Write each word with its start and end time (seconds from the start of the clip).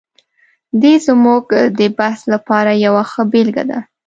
دی 0.81 0.93
زموږ 1.07 1.45
د 1.79 1.81
بحث 1.97 2.21
لپاره 2.33 2.71
یوه 2.85 3.03
ښه 3.11 3.23
بېلګه 3.31 3.63
ده. 3.69 3.79